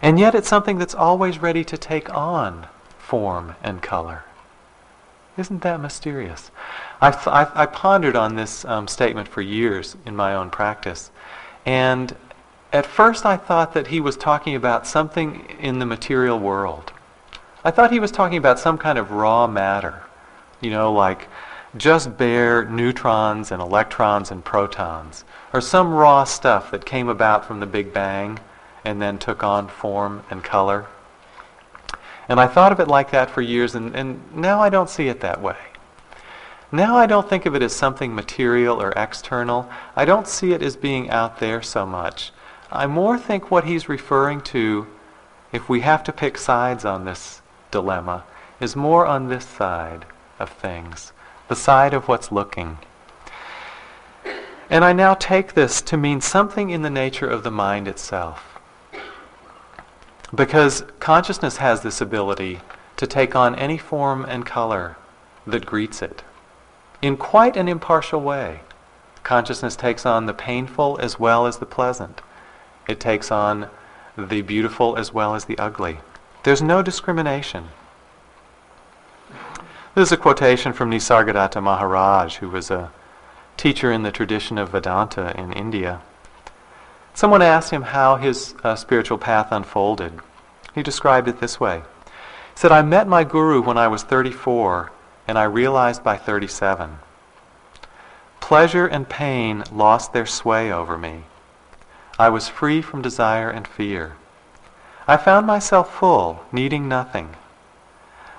[0.00, 2.66] And yet it's something that's always ready to take on
[2.98, 4.24] form and color.
[5.36, 6.50] Isn't that mysterious?
[7.00, 11.10] I've, I've, i pondered on this um, statement for years in my own practice.
[11.64, 12.14] And
[12.72, 16.92] at first I thought that he was talking about something in the material world.
[17.64, 20.02] I thought he was talking about some kind of raw matter,
[20.60, 21.28] you know, like
[21.76, 27.60] just bare neutrons and electrons and protons, or some raw stuff that came about from
[27.60, 28.38] the Big Bang
[28.84, 30.86] and then took on form and color.
[32.28, 35.08] And I thought of it like that for years, and, and now I don't see
[35.08, 35.56] it that way.
[36.70, 39.68] Now I don't think of it as something material or external.
[39.94, 42.32] I don't see it as being out there so much.
[42.72, 44.86] I more think what he's referring to,
[45.52, 48.24] if we have to pick sides on this dilemma,
[48.60, 50.06] is more on this side
[50.38, 51.12] of things,
[51.48, 52.78] the side of what's looking.
[54.70, 58.58] And I now take this to mean something in the nature of the mind itself.
[60.34, 62.60] Because consciousness has this ability
[62.96, 64.96] to take on any form and color
[65.46, 66.22] that greets it
[67.02, 68.60] in quite an impartial way.
[69.24, 72.22] Consciousness takes on the painful as well as the pleasant.
[72.88, 73.68] It takes on
[74.16, 75.98] the beautiful as well as the ugly.
[76.42, 77.68] There's no discrimination.
[79.94, 82.90] This is a quotation from Nisargadatta Maharaj, who was a
[83.56, 86.00] teacher in the tradition of Vedanta in India.
[87.14, 90.20] Someone asked him how his uh, spiritual path unfolded.
[90.74, 91.82] He described it this way.
[92.06, 94.90] He said, I met my guru when I was 34,
[95.28, 96.98] and I realized by 37.
[98.40, 101.24] Pleasure and pain lost their sway over me.
[102.18, 104.16] I was free from desire and fear.
[105.08, 107.36] I found myself full, needing nothing.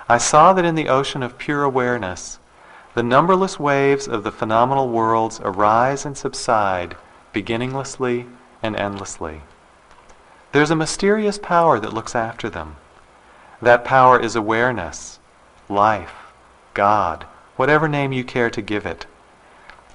[0.08, 2.40] I saw that in the ocean of pure awareness,
[2.94, 6.96] the numberless waves of the phenomenal worlds arise and subside
[7.34, 8.28] beginninglessly
[8.62, 9.42] and endlessly.
[10.52, 12.76] There's a mysterious power that looks after them.
[13.62, 15.20] That power is awareness,
[15.68, 16.14] life,
[16.76, 19.08] God, whatever name you care to give it.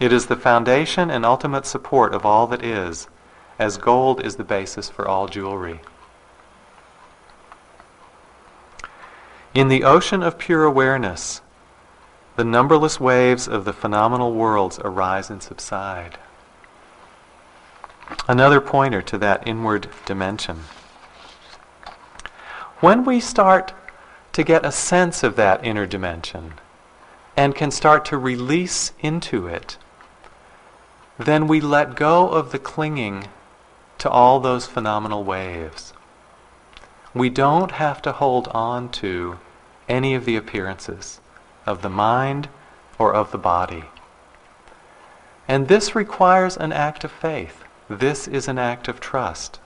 [0.00, 3.06] It is the foundation and ultimate support of all that is,
[3.58, 5.80] as gold is the basis for all jewelry.
[9.54, 11.40] In the ocean of pure awareness,
[12.36, 16.18] the numberless waves of the phenomenal worlds arise and subside.
[18.28, 20.64] Another pointer to that inward dimension.
[22.80, 23.74] When we start
[24.32, 26.54] to get a sense of that inner dimension
[27.36, 29.76] and can start to release into it,
[31.18, 33.24] then we let go of the clinging
[33.98, 35.92] to all those phenomenal waves.
[37.14, 39.38] We don't have to hold on to
[39.88, 41.20] any of the appearances
[41.66, 42.48] of the mind
[42.98, 43.84] or of the body.
[45.46, 47.64] And this requires an act of faith.
[47.88, 49.60] This is an act of trust.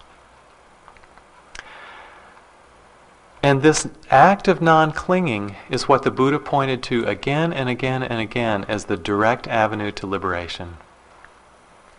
[3.42, 8.04] And this act of non clinging is what the Buddha pointed to again and again
[8.04, 10.76] and again as the direct avenue to liberation.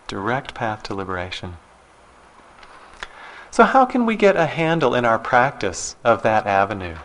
[0.08, 1.58] Direct path to liberation.
[3.54, 6.96] So, how can we get a handle in our practice of that avenue?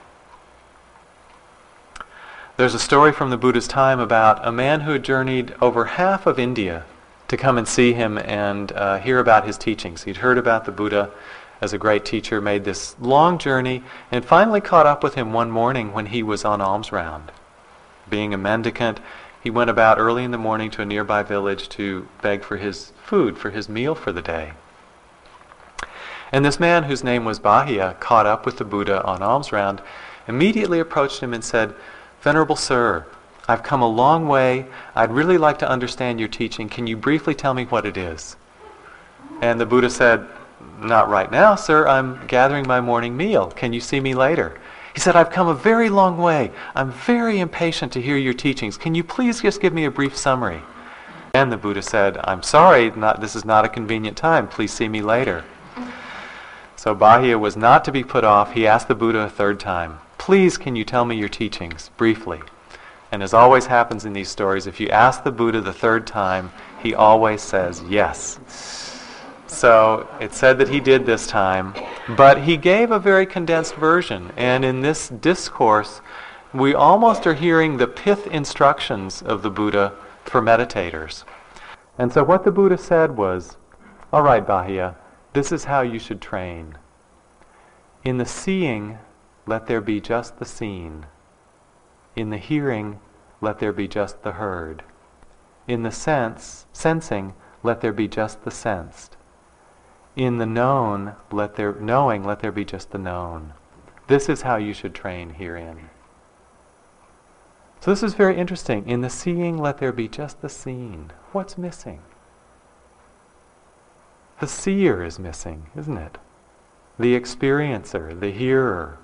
[2.56, 6.26] There's a story from the Buddha's time about a man who had journeyed over half
[6.26, 6.86] of India
[7.28, 10.04] to come and see him and uh, hear about his teachings.
[10.04, 11.10] He'd heard about the Buddha
[11.60, 15.50] as a great teacher, made this long journey, and finally caught up with him one
[15.50, 17.30] morning when he was on alms round.
[18.08, 19.00] Being a mendicant,
[19.42, 22.94] he went about early in the morning to a nearby village to beg for his
[23.04, 24.52] food, for his meal for the day.
[26.32, 29.80] And this man, whose name was Bahiya, caught up with the Buddha on alms round,
[30.26, 31.74] immediately approached him and said,
[32.20, 33.06] Venerable Sir,
[33.48, 34.66] I've come a long way.
[34.94, 36.68] I'd really like to understand your teaching.
[36.68, 38.36] Can you briefly tell me what it is?
[39.40, 40.26] And the Buddha said,
[40.80, 41.88] Not right now, sir.
[41.88, 43.50] I'm gathering my morning meal.
[43.50, 44.60] Can you see me later?
[44.92, 46.50] He said, I've come a very long way.
[46.74, 48.76] I'm very impatient to hear your teachings.
[48.76, 50.60] Can you please just give me a brief summary?
[51.34, 54.48] And the Buddha said, I'm sorry, not, this is not a convenient time.
[54.48, 55.44] Please see me later.
[56.78, 58.52] So Bahiya was not to be put off.
[58.52, 62.40] He asked the Buddha a third time, Please, can you tell me your teachings briefly?
[63.10, 66.52] And as always happens in these stories, if you ask the Buddha the third time,
[66.80, 68.38] he always says yes.
[69.48, 71.74] So it said that he did this time,
[72.16, 74.30] but he gave a very condensed version.
[74.36, 76.00] And in this discourse,
[76.54, 81.24] we almost are hearing the pith instructions of the Buddha for meditators.
[81.98, 83.56] And so what the Buddha said was,
[84.12, 84.94] all right, Bahiya,
[85.32, 86.78] this is how you should train.
[88.04, 88.98] In the seeing,
[89.46, 91.06] let there be just the seen.
[92.16, 93.00] In the hearing,
[93.40, 94.82] let there be just the heard.
[95.66, 99.16] In the sense, sensing, let there be just the sensed
[100.18, 103.54] in the known, let there knowing, let there be just the known.
[104.08, 105.90] This is how you should train herein.
[107.80, 108.88] So this is very interesting.
[108.88, 111.12] In the seeing, let there be just the seen.
[111.30, 112.02] What's missing?
[114.40, 116.16] The seer is missing, isn't it?
[116.98, 118.98] The experiencer, the hearer,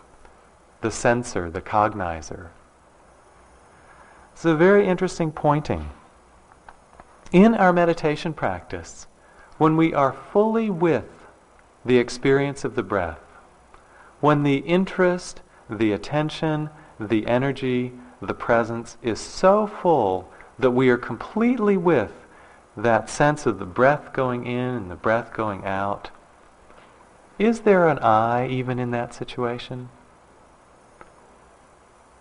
[0.80, 2.50] the sensor, the cognizer.
[4.32, 5.90] It's a very interesting pointing.
[7.32, 9.08] In our meditation practice,
[9.58, 11.08] when we are fully with
[11.84, 13.18] the experience of the breath,
[14.20, 16.70] when the interest, the attention,
[17.00, 17.92] the energy,
[18.22, 22.12] the presence is so full that we are completely with
[22.76, 26.10] that sense of the breath going in and the breath going out,
[27.38, 29.88] is there an I even in that situation?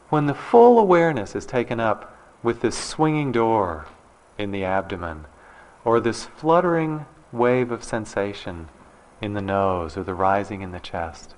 [0.10, 3.88] When the full awareness is taken up with this swinging door
[4.38, 5.26] in the abdomen,
[5.86, 8.70] or this fluttering wave of sensation
[9.22, 11.36] in the nose or the rising in the chest.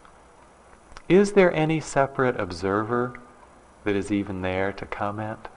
[1.08, 3.20] Is there any separate observer
[3.84, 5.48] that is even there to comment?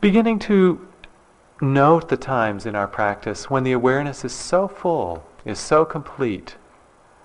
[0.00, 0.86] Beginning to
[1.60, 6.56] note the times in our practice when the awareness is so full, is so complete,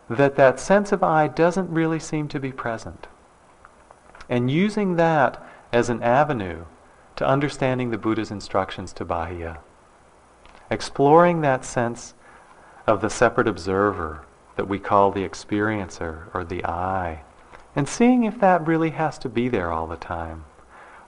[0.09, 3.07] that that sense of I doesn't really seem to be present.
[4.29, 6.65] And using that as an avenue
[7.15, 9.59] to understanding the Buddha's instructions to Bahiya
[10.71, 12.13] exploring that sense
[12.87, 14.23] of the separate observer
[14.55, 17.23] that we call the experiencer or the I,
[17.75, 20.45] and seeing if that really has to be there all the time,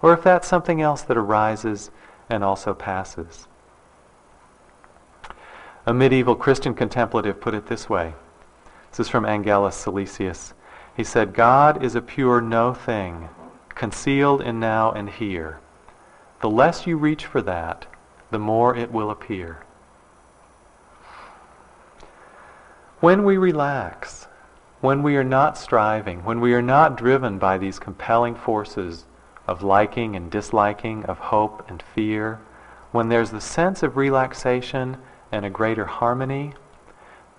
[0.02, 1.90] or if that's something else that arises
[2.30, 3.48] and also passes.
[5.86, 8.14] A medieval Christian contemplative put it this way.
[8.90, 10.54] This is from Angelus Silesius.
[10.96, 13.30] He said, God is a pure no thing,
[13.70, 15.60] concealed in now and here.
[16.42, 17.86] The less you reach for that,
[18.32, 19.64] the more it will appear.
[23.00, 24.28] When we relax,
[24.80, 29.06] when we are not striving, when we are not driven by these compelling forces
[29.48, 32.40] of liking and disliking, of hope and fear,
[32.92, 34.98] when there's the sense of relaxation
[35.32, 36.54] and a greater harmony,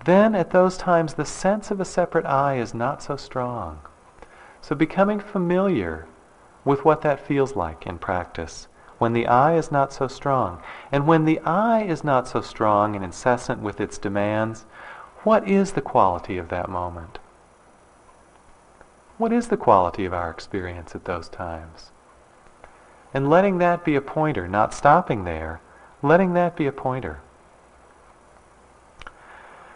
[0.03, 3.79] then at those times the sense of a separate I is not so strong.
[4.61, 6.07] So becoming familiar
[6.63, 10.61] with what that feels like in practice when the I is not so strong.
[10.91, 14.65] And when the I is not so strong and incessant with its demands,
[15.23, 17.19] what is the quality of that moment?
[19.17, 21.91] What is the quality of our experience at those times?
[23.15, 25.61] And letting that be a pointer, not stopping there,
[26.03, 27.21] letting that be a pointer.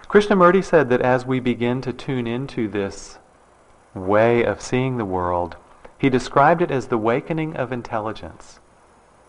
[0.10, 3.18] Krishnamurti said that as we begin to tune into this
[3.96, 5.56] way of seeing the world,
[5.98, 8.60] he described it as the awakening of intelligence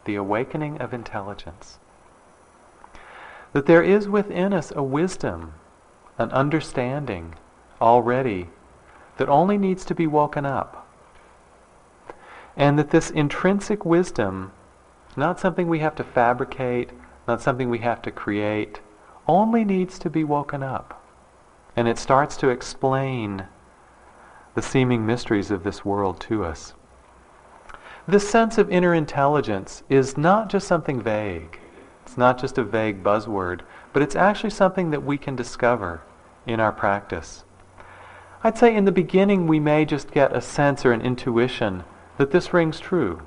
[0.05, 1.79] the awakening of intelligence.
[3.53, 5.55] That there is within us a wisdom,
[6.19, 7.35] an understanding
[7.81, 8.49] already
[9.19, 10.80] that only needs to be woken up.
[12.57, 14.53] And that this intrinsic wisdom,
[15.17, 16.91] not something we have to fabricate,
[17.27, 18.81] not something we have to create,
[19.27, 21.03] only needs to be woken up.
[21.77, 23.47] And it starts to explain
[24.55, 26.75] the seeming mysteries of this world to us.
[28.09, 31.61] This sense of inner intelligence is not just something vague.
[32.03, 33.61] It's not just a vague buzzword,
[33.93, 36.03] but it's actually something that we can discover
[36.47, 37.45] in our practice.
[38.43, 41.85] I'd say in the beginning we may just get a sense or an intuition
[42.21, 43.23] that this rings true,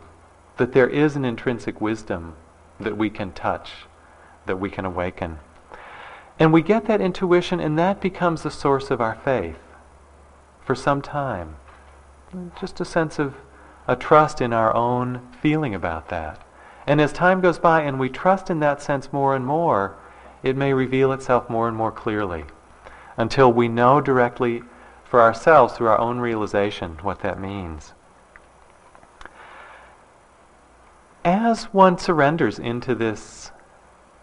[0.57, 2.35] that there is an intrinsic wisdom
[2.79, 3.71] that we can touch,
[4.45, 5.39] that we can awaken.
[6.37, 9.57] And we get that intuition, and that becomes the source of our faith
[10.63, 11.55] for some time.
[12.61, 13.33] Just a sense of
[13.87, 16.45] a trust in our own feeling about that.
[16.85, 19.97] And as time goes by and we trust in that sense more and more,
[20.43, 22.45] it may reveal itself more and more clearly
[23.17, 24.61] until we know directly
[25.03, 27.93] for ourselves through our own realization what that means.
[31.25, 33.51] As one surrenders into this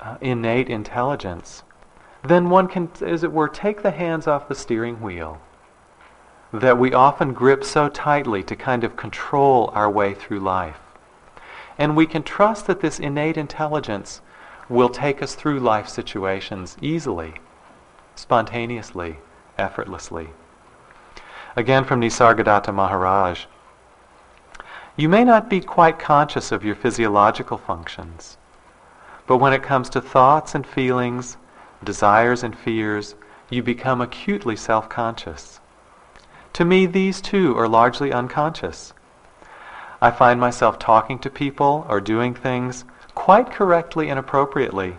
[0.01, 1.62] uh, innate intelligence,
[2.22, 5.40] then one can, as it were, take the hands off the steering wheel
[6.53, 10.80] that we often grip so tightly to kind of control our way through life.
[11.78, 14.20] And we can trust that this innate intelligence
[14.68, 17.34] will take us through life situations easily,
[18.14, 19.18] spontaneously,
[19.57, 20.30] effortlessly.
[21.57, 23.46] Again from Nisargadatta Maharaj.
[25.01, 28.36] You may not be quite conscious of your physiological functions,
[29.26, 31.38] but when it comes to thoughts and feelings,
[31.82, 33.14] desires and fears,
[33.48, 35.59] you become acutely self conscious.
[36.53, 38.92] To me, these too are largely unconscious.
[40.03, 42.84] I find myself talking to people or doing things
[43.14, 44.98] quite correctly and appropriately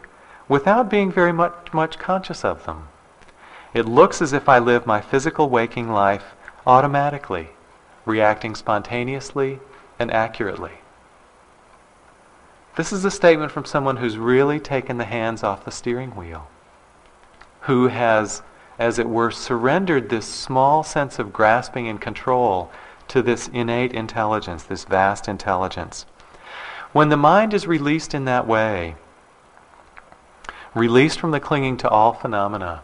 [0.50, 2.88] without being very much, much conscious of them.
[3.76, 6.34] It looks as if I live my physical waking life
[6.66, 7.50] automatically,
[8.08, 9.60] reacting spontaneously
[10.02, 10.72] and accurately.
[12.76, 16.48] This is a statement from someone who's really taken the hands off the steering wheel,
[17.62, 18.42] who has,
[18.80, 22.72] as it were, surrendered this small sense of grasping and control
[23.10, 26.08] to this innate intelligence, this vast intelligence.
[26.94, 28.96] When the mind is released in that way,
[30.74, 32.82] released from the clinging to all phenomena,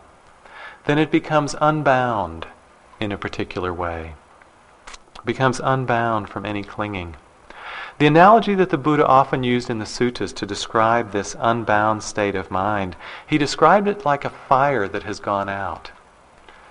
[0.85, 2.45] then it becomes unbound
[2.99, 4.13] in a particular way,
[5.25, 7.15] becomes unbound from any clinging.
[7.99, 12.35] The analogy that the Buddha often used in the suttas to describe this unbound state
[12.35, 12.95] of mind,
[13.25, 15.91] he described it like a fire that has gone out.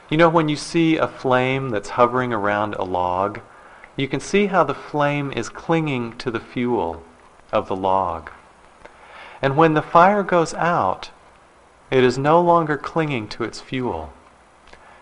[0.08, 3.40] You know, when you see a flame that's hovering around a log,
[3.96, 7.02] you can see how the flame is clinging to the fuel
[7.50, 8.30] of the log.
[9.42, 11.10] And when the fire goes out,
[11.90, 14.12] it is no longer clinging to its fuel.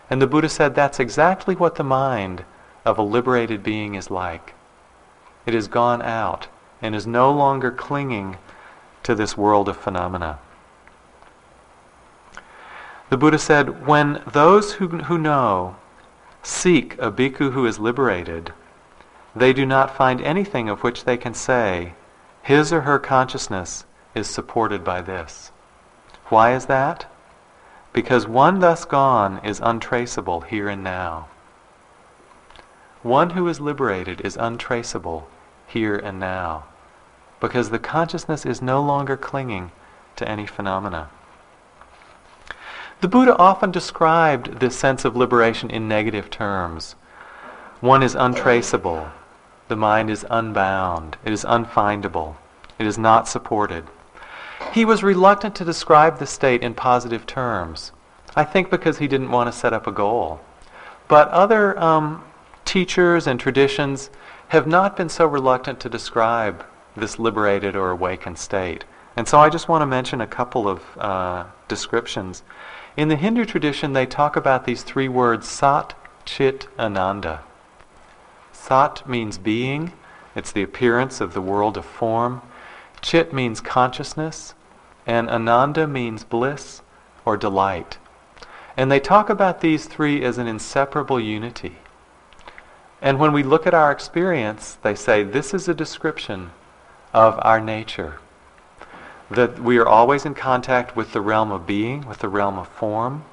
[0.09, 2.45] And the Buddha said that's exactly what the mind
[2.85, 4.53] of a liberated being is like.
[5.45, 6.47] It has gone out
[6.81, 8.37] and is no longer clinging
[9.03, 10.39] to this world of phenomena.
[13.09, 15.75] The Buddha said, when those who, who know
[16.41, 18.53] seek a bhikkhu who is liberated,
[19.35, 21.93] they do not find anything of which they can say,
[22.41, 25.51] his or her consciousness is supported by this.
[26.27, 27.05] Why is that?
[27.93, 31.27] Because one thus gone is untraceable here and now.
[33.05, 35.27] One who is liberated is untraceable
[35.67, 36.63] here and now
[37.39, 39.71] because the consciousness is no longer clinging
[40.15, 41.09] to any phenomena.
[43.01, 46.95] The Buddha often described this sense of liberation in negative terms.
[47.79, 49.11] One is untraceable,
[49.67, 51.17] the mind is unbound.
[51.23, 52.37] It is unfindable.
[52.79, 53.85] It is not supported.
[54.73, 57.91] He was reluctant to describe the state in positive terms.
[58.35, 60.39] I think because he didn't want to set up a goal.
[61.07, 62.23] But other um,
[62.75, 64.09] teachers and traditions
[64.49, 66.65] have not been so reluctant to describe
[66.97, 68.83] this liberated or awakened state.
[69.15, 72.43] And so I just want to mention a couple of uh, descriptions.
[72.97, 75.93] In the Hindu tradition, they talk about these three words, Sat,
[76.25, 77.43] Chit, Ananda.
[78.51, 79.93] Sat means being,
[80.35, 82.41] it's the appearance of the world of form.
[83.01, 84.53] Chit means consciousness,
[85.07, 86.81] and Ananda means bliss
[87.23, 87.99] or delight.
[88.75, 91.77] And they talk about these three as an inseparable unity.
[93.05, 96.49] And when we look at our experience, they say this is a description
[97.13, 98.17] of our nature.
[99.29, 102.67] That we are always in contact with the realm of being, with the realm of
[102.67, 103.23] form.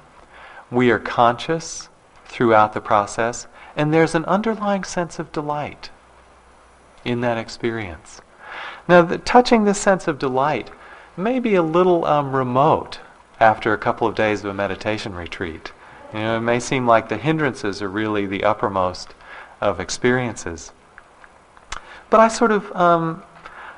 [0.69, 1.89] We are conscious
[2.25, 5.89] throughout the process, and there's an underlying sense of delight
[7.03, 8.21] in that experience.
[8.87, 10.69] Now, the, touching this sense of delight
[11.17, 12.99] may be a little um, remote
[13.39, 15.71] after a couple of days of a meditation retreat.
[16.13, 19.15] You know, it may seem like the hindrances are really the uppermost
[19.63, 20.71] of experiences.
[22.09, 23.23] But I sort of, um,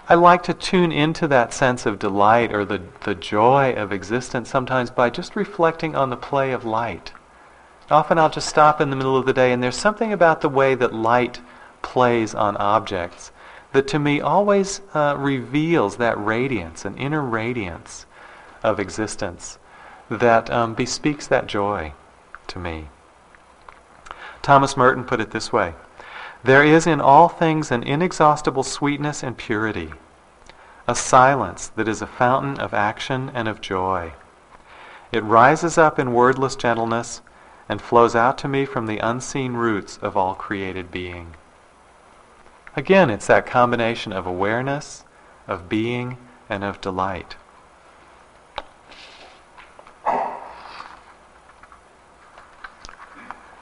[0.09, 4.49] I like to tune into that sense of delight or the, the joy of existence
[4.49, 7.13] sometimes by just reflecting on the play of light
[7.91, 10.49] Often I'll just stop in the middle of the day, and there's something about the
[10.49, 11.39] way that light
[11.83, 13.31] plays on objects
[13.73, 18.05] that to me always uh, reveals that radiance, an inner radiance
[18.63, 19.59] of existence
[20.09, 21.93] that um, bespeaks that joy
[22.47, 22.87] to me.
[24.45, 25.73] Thomas Merton put it this way
[26.43, 29.91] There is in all things an inexhaustible sweetness and purity,
[30.87, 34.13] a silence that is a fountain of action and of joy.
[35.11, 37.23] It rises up in wordless gentleness
[37.67, 41.33] and flows out to me from the unseen roots of all created being.
[42.75, 45.05] Again, it's that combination of awareness,
[45.47, 47.35] of being, and of delight.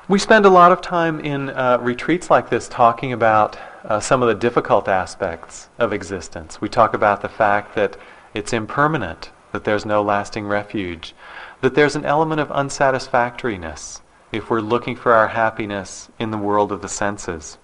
[0.10, 4.22] We spend a lot of time in uh, retreats like this talking about uh, some
[4.22, 6.60] of the difficult aspects of existence.
[6.60, 7.96] We talk about the fact that
[8.34, 11.16] it's impermanent, that there's no lasting refuge,
[11.62, 14.02] that there's an element of unsatisfactoriness
[14.34, 17.58] if we're looking for our happiness in the world of the senses.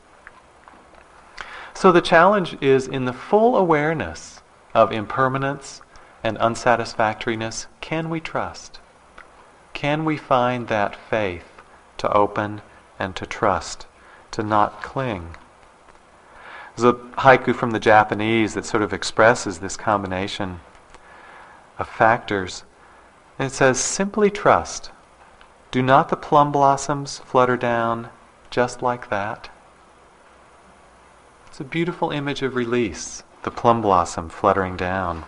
[1.73, 4.41] So the challenge is in the full awareness
[4.73, 5.81] of impermanence
[6.23, 8.79] and unsatisfactoriness, can we trust?
[9.73, 11.48] Can we find that faith
[11.99, 12.61] to open
[12.97, 13.87] and to trust,
[14.31, 15.35] to not cling?
[16.75, 20.61] There's a haiku from the Japanese that sort of expresses this combination
[21.77, 22.63] of factors.
[23.37, 24.91] it says, simply trust.
[25.71, 28.09] Do not the plum blossoms flutter down
[28.49, 29.49] just like that?
[31.47, 35.25] It's a beautiful image of release, the plum blossom fluttering down.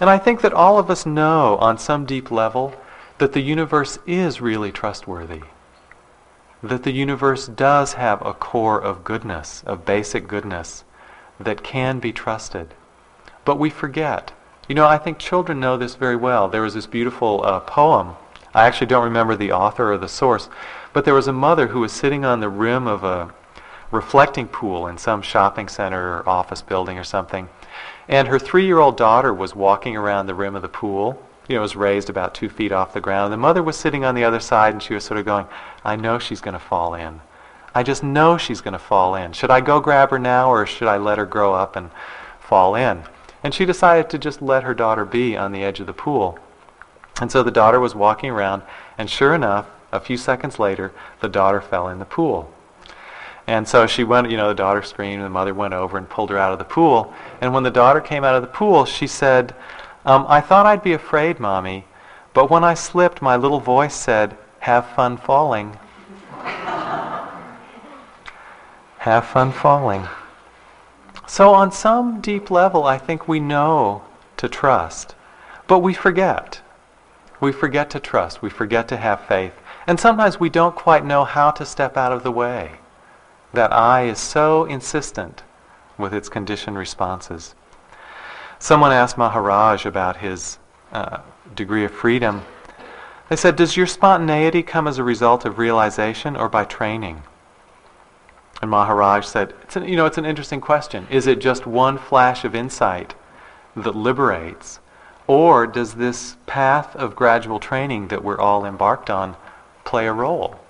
[0.00, 2.74] And I think that all of us know on some deep level
[3.18, 5.42] that the universe is really trustworthy.
[6.62, 10.84] That the universe does have a core of goodness, of basic goodness,
[11.38, 12.74] that can be trusted.
[13.44, 14.32] But we forget.
[14.68, 16.48] You know, I think children know this very well.
[16.48, 18.14] There was this beautiful uh, poem.
[18.54, 20.48] I actually don't remember the author or the source,
[20.92, 23.32] but there was a mother who was sitting on the rim of a
[23.90, 27.48] reflecting pool in some shopping center or office building or something.
[28.08, 31.22] And her three year old daughter was walking around the rim of the pool.
[31.50, 33.32] You know, was raised about two feet off the ground.
[33.32, 35.46] The mother was sitting on the other side and she was sort of going,
[35.84, 37.22] I know she's going to fall in.
[37.74, 39.32] I just know she's going to fall in.
[39.32, 41.90] Should I go grab her now or should I let her grow up and
[42.38, 43.02] fall in?
[43.42, 46.38] And she decided to just let her daughter be on the edge of the pool.
[47.20, 48.62] And so the daughter was walking around,
[48.96, 52.48] and sure enough, a few seconds later, the daughter fell in the pool.
[53.48, 56.08] And so she went, you know, the daughter screamed, and the mother went over and
[56.08, 57.12] pulled her out of the pool.
[57.40, 59.52] And when the daughter came out of the pool, she said,
[60.04, 61.84] um, I thought I'd be afraid, Mommy,
[62.32, 65.78] but when I slipped, my little voice said, Have fun falling.
[68.98, 70.06] Have fun falling.
[71.26, 74.02] So, on some deep level, I think we know
[74.36, 75.14] to trust,
[75.66, 76.60] but we forget.
[77.40, 78.42] We forget to trust.
[78.42, 79.54] We forget to have faith.
[79.86, 82.72] And sometimes we don't quite know how to step out of the way.
[83.54, 85.42] That I is so insistent
[85.96, 87.54] with its conditioned responses.
[88.60, 90.58] Someone asked Maharaj about his
[90.92, 91.22] uh,
[91.56, 92.42] degree of freedom.
[93.30, 97.22] They said, Does your spontaneity come as a result of realization or by training?
[98.60, 101.06] And Maharaj said, it's an, You know, it's an interesting question.
[101.10, 103.14] Is it just one flash of insight
[103.74, 104.78] that liberates?
[105.26, 109.36] Or does this path of gradual training that we're all embarked on
[109.84, 110.60] play a role?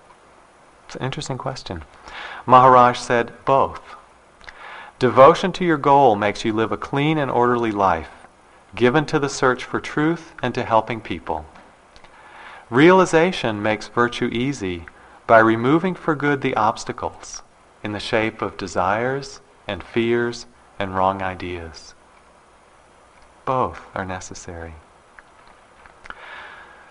[0.86, 1.82] It's an interesting question.
[2.47, 3.97] Maharaj said, both.
[5.01, 8.11] Devotion to your goal makes you live a clean and orderly life,
[8.74, 11.46] given to the search for truth and to helping people.
[12.68, 14.84] Realization makes virtue easy
[15.26, 17.42] by removing for good the obstacles
[17.82, 20.44] in the shape of desires and fears
[20.78, 21.94] and wrong ideas.
[23.46, 24.74] Both are necessary.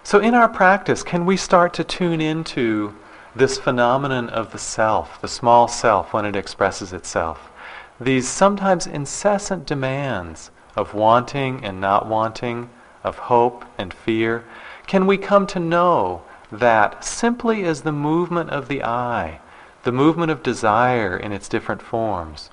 [0.02, 2.96] So, in our practice, can we start to tune into
[3.36, 7.52] this phenomenon of the self, the small self, when it expresses itself.
[8.00, 12.70] These sometimes incessant demands of wanting and not wanting,
[13.04, 14.46] of hope and fear,
[14.88, 16.22] can we come to know
[16.52, 19.40] that simply as the movement of the I,
[19.84, 22.50] the movement of desire in its different forms?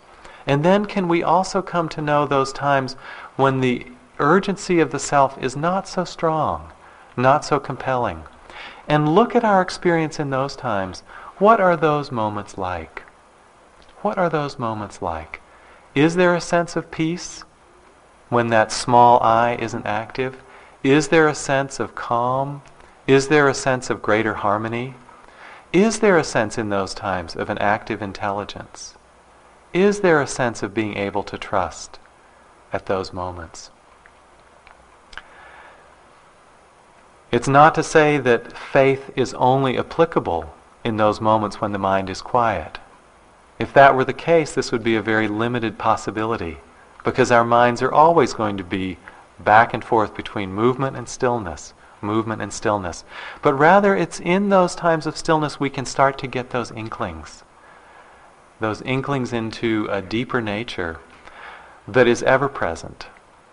[0.47, 2.95] And then can we also come to know those times
[3.37, 3.87] when the
[4.19, 6.73] urgency of the self is not so strong,
[7.17, 8.25] not so compelling,
[8.89, 11.03] and look at our experience in those times.
[11.39, 13.03] What are those moments like?
[14.03, 15.41] What are those moments like?
[15.95, 17.45] Is there a sense of peace
[18.29, 20.43] when that small I isn't active?
[20.83, 22.63] Is there a sense of calm?
[23.07, 24.95] Is there a sense of greater harmony?
[25.73, 28.95] Is there a sense in those times of an active intelligence?
[29.73, 31.99] Is there a sense of being able to trust
[32.73, 33.71] at those moments?
[37.33, 42.09] It's not to say that faith is only applicable in those moments when the mind
[42.09, 42.79] is quiet.
[43.59, 46.59] If that were the case, this would be a very limited possibility
[47.05, 48.99] because our minds are always going to be
[49.39, 53.05] back and forth between movement and stillness, movement and stillness.
[53.43, 57.45] But rather, it's in those times of stillness we can start to get those inklings,
[58.61, 60.99] those inklings into a deeper nature
[61.87, 63.07] that is ever present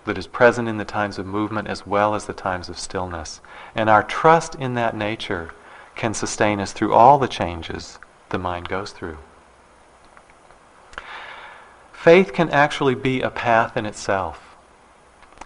[0.06, 3.42] that is present in the times of movement as well as the times of stillness.
[3.76, 5.52] And our trust in that nature
[5.96, 8.00] can sustain us through all the changes
[8.30, 9.18] the mind goes through.
[12.04, 14.58] Faith can actually be a path in itself.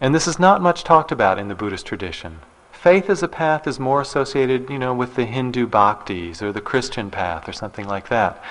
[0.02, 2.40] And this is not much talked about in the Buddhist tradition.
[2.72, 6.60] faith as a path is more associated, you know, with the Hindu bhaktis or the
[6.60, 8.44] Christian path or something like that.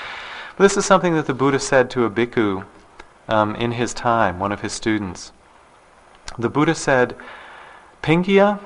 [0.57, 2.65] But this is something that the Buddha said to a bhikkhu
[3.27, 5.33] um, in his time, one of his students.
[6.39, 7.17] The Buddha said,
[8.05, 8.61] Pingiya,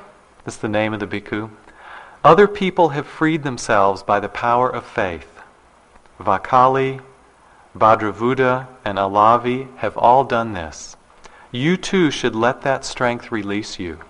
[0.45, 1.49] that's the name of the bhikkhu,
[2.23, 5.41] other people have freed themselves by the power of faith.
[6.21, 7.01] Vakkali,
[7.77, 10.97] Bhadravudha, and Alavi have all done this.
[11.53, 14.01] You too should let that strength release you.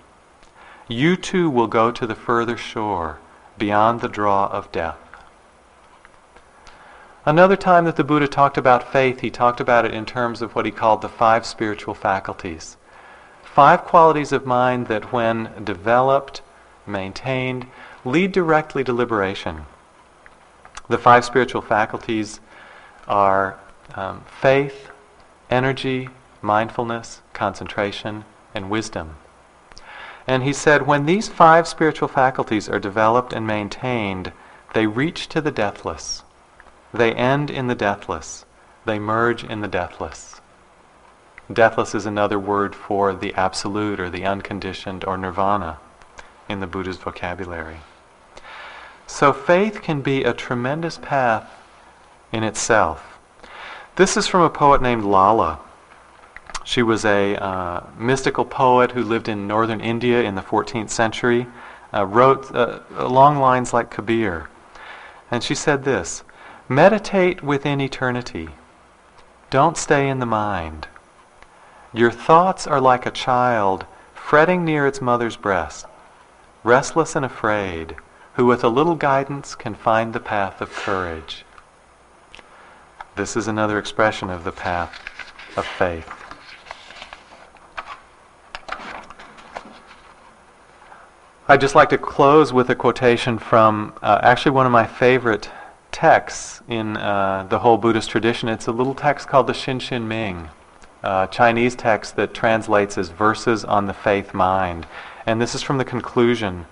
[0.87, 3.19] You too will go to the further shore,
[3.57, 4.97] beyond the draw of death.
[7.23, 10.55] Another time that the Buddha talked about faith, he talked about it in terms of
[10.55, 12.77] what he called the five spiritual faculties.
[13.43, 16.41] Five qualities of mind that, when developed,
[16.87, 17.67] maintained,
[18.03, 19.65] lead directly to liberation.
[20.89, 22.39] The five spiritual faculties
[23.07, 23.59] are
[23.95, 24.89] um, faith,
[25.49, 26.09] energy,
[26.41, 29.15] mindfulness, concentration, and wisdom.
[30.27, 34.31] And he said, when these five spiritual faculties are developed and maintained,
[34.73, 36.23] they reach to the deathless.
[36.93, 38.45] They end in the deathless.
[38.85, 40.41] They merge in the deathless.
[41.51, 45.79] Deathless is another word for the absolute or the unconditioned or nirvana
[46.47, 47.77] in the Buddha's vocabulary.
[49.07, 51.49] So faith can be a tremendous path
[52.31, 53.19] in itself.
[53.95, 55.59] This is from a poet named Lalla.
[56.63, 61.47] She was a uh, mystical poet who lived in northern India in the 14th century,
[61.93, 64.47] uh, wrote uh, lines like Kabir.
[65.29, 66.23] And she said this
[66.69, 68.49] Meditate within eternity.
[69.49, 70.87] Don't stay in the mind.
[71.93, 75.85] Your thoughts are like a child fretting near its mother's breast,
[76.63, 77.97] restless and afraid
[78.35, 81.43] who with a little guidance can find the path of courage.
[83.15, 84.97] This is another expression of the path
[85.57, 86.09] of faith.
[91.49, 95.49] I'd just like to close with a quotation from uh, actually one of my favorite
[95.91, 98.47] texts in uh, the whole Buddhist tradition.
[98.47, 100.47] It's a little text called the Xin Ming,
[101.03, 104.87] a Chinese text that translates as verses on the faith mind.
[105.25, 106.65] And this is from the conclusion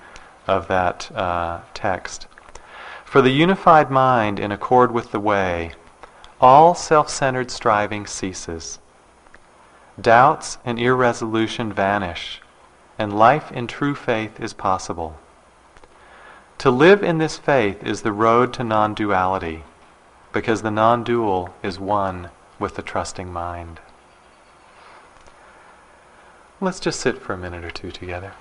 [0.47, 2.27] of that uh, text.
[3.03, 5.73] For the unified mind, in accord with the way,
[6.41, 8.79] all self centered striving ceases.
[9.99, 12.41] Doubts and irresolution vanish,
[12.97, 15.19] and life in true faith is possible.
[16.59, 19.63] To live in this faith is the road to non duality,
[20.31, 22.29] because the non dual is one
[22.59, 23.79] with the trusting mind.
[26.61, 28.33] Let's just sit for a minute or two together.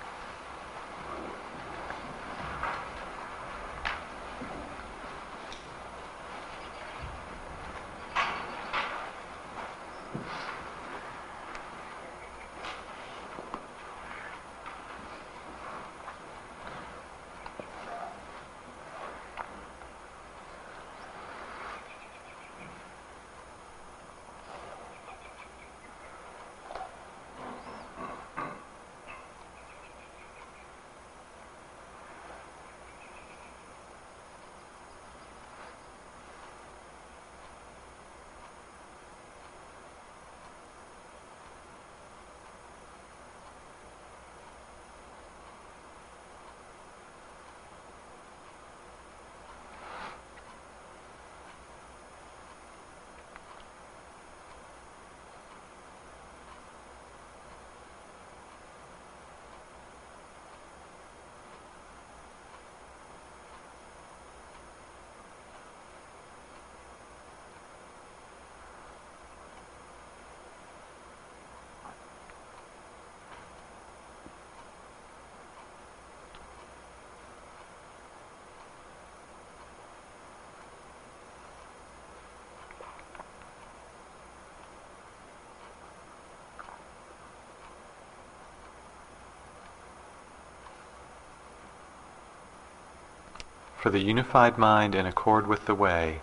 [93.79, 96.19] For the unified mind in accord with the way,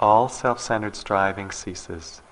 [0.00, 2.22] all self centered striving ceases.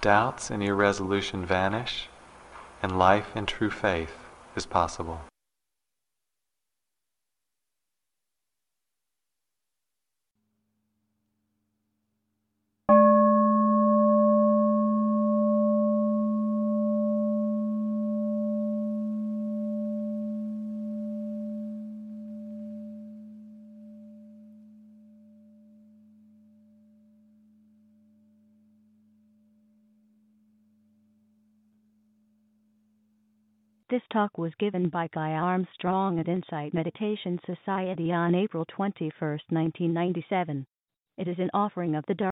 [0.00, 2.08] Doubts and irresolution vanish,
[2.80, 4.14] and life in true faith
[4.54, 5.22] is possible.
[34.20, 40.66] Talk was given by Guy Armstrong at Insight Meditation Society on April 21, 1997.
[41.16, 42.12] It is an offering of the